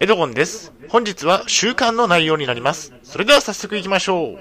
[0.00, 0.72] エドゴンです。
[0.88, 2.92] 本日は週間の内容になります。
[3.04, 4.38] それでは早速行きましょう。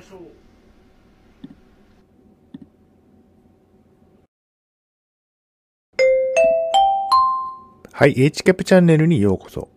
[7.92, 9.70] はい、h キャプチャンネルにようこそ。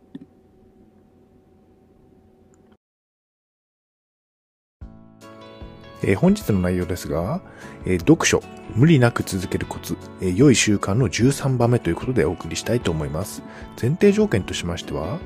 [6.03, 7.41] えー本日の内容ですが、
[7.85, 8.43] えー読書、
[8.75, 13.43] 無理なく続けるコツ、えー良い習慣の13番目ということでお送りしたいと思います。
[13.81, 15.19] 前提条件としましては、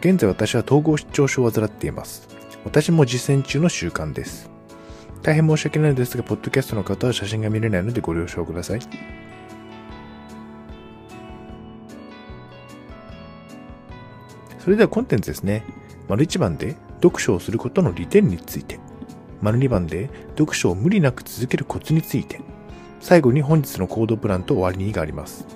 [0.00, 2.28] 現在私は統合失調症を患っています。
[2.64, 4.50] 私も実践中の習慣です。
[5.22, 8.80] 大変申し訳ないのですが、ポッドキャストの方は写真が見れないのでご了承ください。
[14.58, 15.62] それではコンテンツですね。
[16.08, 18.80] 丸1番で読書をすることの利点について。
[19.44, 20.08] 丸2番で
[20.38, 22.40] 読書を無理なく続けるコツについて。
[23.00, 25.46] 最後に本日の行動プランと終わりにがあります。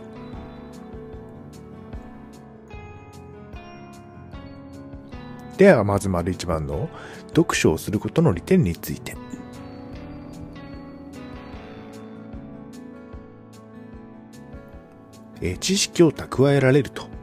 [5.56, 6.90] ではまず丸1番の
[7.28, 9.16] 読書をすることの利点について。
[15.40, 17.17] え知識を蓄えられると。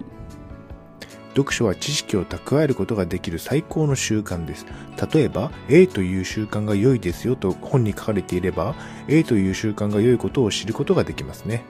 [1.36, 4.66] 読書は知識を蓄えることができる最高の習慣です。
[5.14, 8.74] 例えば、A という習慣が良いですよと本に書かれていれば、
[9.10, 11.66] A という習慣が良いことを知ることができますね。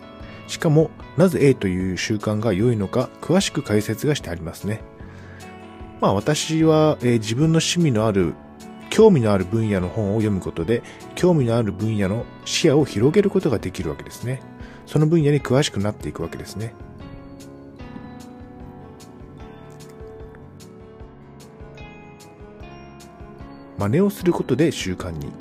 [0.47, 4.81] しかも、なぜ A という習慣が良いのか、詳しく解説がしてありますね。
[5.99, 8.35] まあ私は、えー自分の趣味のある、
[8.91, 10.83] 興味のある分野の本を読むことで、
[11.15, 14.41] 興味のある分野の視野を広げることができるわけですね。
[14.85, 16.75] その分野に詳しくなっていくわけですね。
[23.77, 25.31] 真似をすることで習慣に。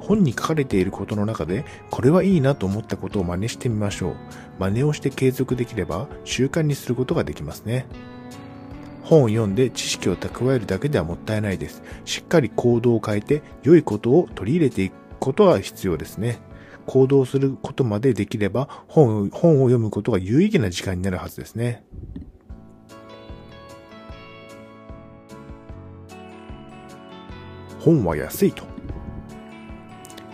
[0.00, 4.14] 本に書かれていることの中で、これはいいなと思ったことを真似してみましょう。
[4.58, 7.86] 真似をして継続できれば習慣にすることができますね。
[9.02, 11.82] 本を読んで知識を蓄えるだけではもったいないです。
[12.04, 16.38] しっかり行動を変えて良いことを取り入れていくことは必要ですね。
[16.86, 21.84] 行動することまでできれば本を読むことが有意義な時間になるはずですね。
[27.86, 28.64] 本は安いと。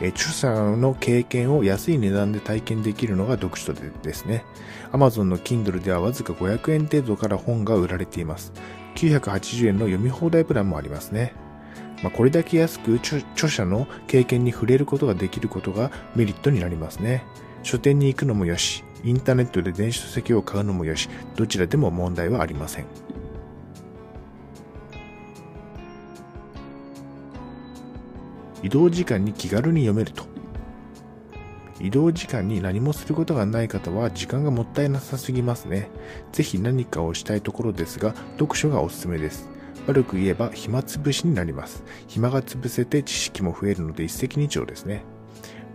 [0.00, 4.46] え著者の経験を安い値段で体験できるのが読書でですね。
[4.90, 8.54] Amazon の Kindle ではわずか500円程度から本が売られています。
[8.94, 11.34] 980円の読み放題プランもありますね。
[12.02, 17.22] まあ、これだけ安く著者の経験に触れることができることがメリットになりますね。
[17.62, 22.86] 書店に行くのもよし、インターネットで電子書籍を買うのもよし、どちらでも問題はありません。
[28.62, 30.24] 移動時間に気軽に読めると。
[31.80, 35.90] 移動時間に何もすることがない方は時間がもったいなさすぎますね。
[36.30, 39.48] ぜひ何かをしたいところですが、読書がおすすめです。
[39.88, 41.82] 悪く言えば暇つぶしになります。
[42.06, 45.02] 暇が潰せて知識も増えるので一石二鳥ですね。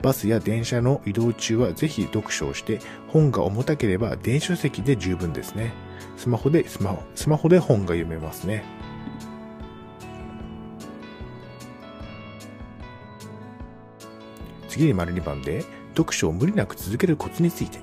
[0.01, 5.73] バスや電車の移動中はぜひ読書をして、本が重たければ電子書籍で十分ですね。
[6.15, 8.63] スマホで、スマホ、スマホで本が読めますね。
[14.77, 15.65] 次に丸2番で、
[15.95, 17.79] 読書を無理なく続けるコツについて。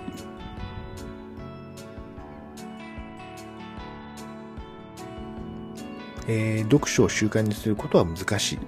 [6.28, 8.59] えー読書を習慣にすることは難しい。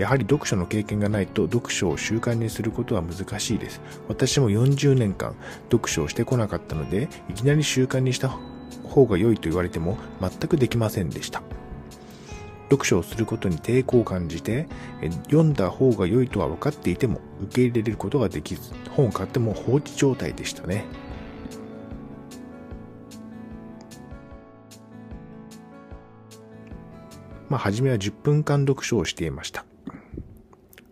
[0.00, 3.80] やはり読書の経験がないと読書を習慣にすることは難しいです。
[4.06, 5.34] 私も40年間
[5.70, 8.28] 読書をしてこなかったので、いきなり習慣にした
[8.84, 11.42] 方が良いと言われても全くできませんでした。
[12.70, 14.68] 読書をすることに抵抗を感じて、
[15.24, 20.84] 読んだ方が良いとは分かっていても受け入れることができず、本を買っても放置状態でしたね。
[27.48, 29.64] まあ、初めは10分間読書をしていました。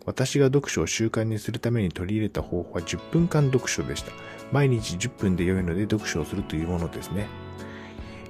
[0.05, 4.11] 私が読書を習慣にするために取り入れた方法は10分間読書でした。
[4.51, 7.27] 毎日10分で良いので読書をするというものですね。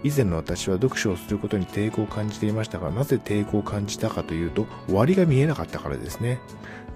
[0.03, 6.39] 以前の私は読書をすることに抵抗を感じていましたが、なぜ抵抗を感じたかというと、終わりが見えなかったからですね。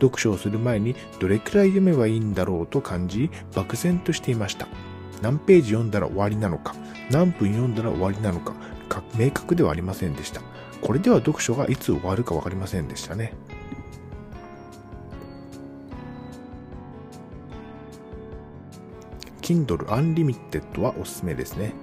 [0.01, 4.67] 読書をする前にどれくらい読めばいいんだろうと感じ、漠然としていました。
[5.21, 6.75] 何ページ読んだら終わりなのか、
[7.09, 8.53] 何分読んだら終わりなのか、
[8.89, 10.41] か明確ではありませんでした。
[10.81, 13.33] これでは読書がいつ終わるかわかりませんでしたね。
[19.41, 21.73] Kindle Unlimited はおすすめですね。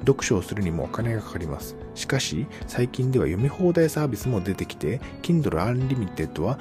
[0.00, 1.76] 読書をするにもお金がかかります。
[1.94, 6.58] しかし、最近では読み放題サービスも出てきて、Kindle Unlimited は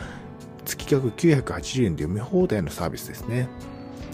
[0.66, 3.50] 月額980円で読み放題のサービスですね。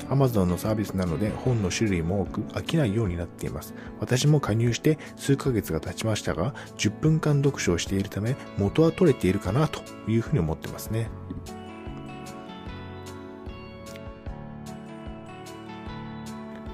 [0.10, 3.74] Amazon のサービスなので本の種類も多く飽きないようになっています。
[4.00, 11.10] 私も加入して数ヶ月が経ちましたが、10分間読書をしているため元は取れているかなというふうに思ってますね。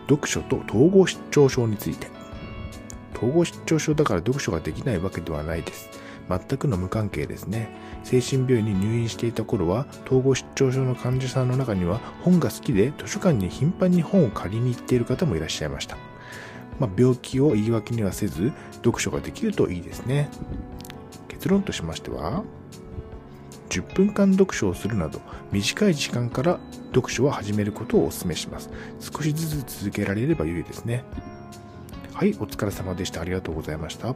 [0.10, 2.11] 読書と統合失調症について。
[3.22, 5.90] 統合失調症だから読書ができないわけではないです。
[6.28, 7.70] 全くの無関係ですね。
[8.04, 15.98] 精神病院に入院していた頃は、統合失調症の患者さんの中には本が好きで図書館に頻繁に本を借りに行っている方もいらっしゃいました。
[16.80, 20.30] まあ、病気を言い訳にはせず、読書ができるといいですね。
[21.28, 22.44] 結論としましては、
[23.70, 25.22] 10分間読書をするなど
[25.52, 26.60] 短い時間から
[26.94, 28.70] 読書を始めることをお勧めします。
[29.00, 31.04] 少しずつ続けられれば良いですね。
[32.22, 33.20] はい、お疲れ様でした。
[33.22, 34.14] ありがとうございました。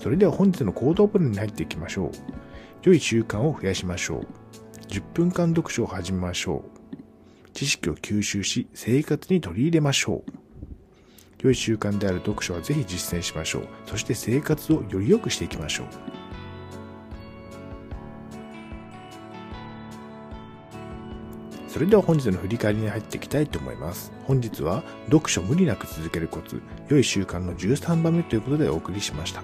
[0.00, 2.10] それでは本日の行動プランに入っていきましょう。
[2.82, 4.26] 良い習慣を増やしましょう。
[4.88, 7.50] 10分間読書を始めましょう。
[7.52, 10.32] 知識を吸収し、生活に取り入れましょう。
[11.44, 13.68] 良い習慣である読書はぜひ実践しましょう。
[13.86, 16.21] そして生活をより良くしていきましょう。
[21.72, 24.12] それでは本日の振り返りに入っていきたいと思います。
[24.26, 26.60] 本日は読書無理なく続けるコツ、
[26.90, 29.42] 良い習慣の13番目ということでお送りしました。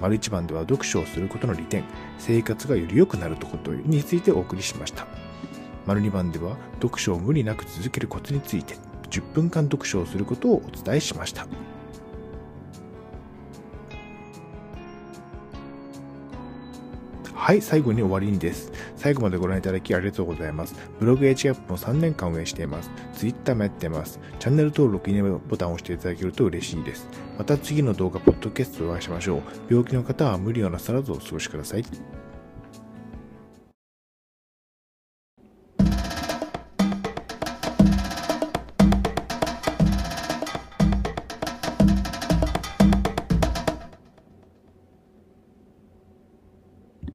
[0.00, 1.82] 丸1番では読書をすることの利点、
[2.20, 5.08] 生活がより良くなるとことについてお送りしました。
[5.86, 8.76] 丸2番では読書を無理なく続けるコツについて、
[9.10, 11.48] 10分間読書をすることをお伝えしました。
[17.44, 18.72] はい、最後に終わりにです。
[18.96, 20.74] 最後までご覧いただきありがとうございます。
[20.98, 22.90] ブログ h アップも3年間運営しています。
[23.12, 24.18] Twitter もやってます。
[24.38, 27.06] チャンネル登録、いいねボタンを押していただけると嬉しいです。
[27.36, 29.42] また次の動画、ポッドキャストでお会いしましょう。
[29.68, 31.84] 病気の方は無理をなさらずお過ごしください。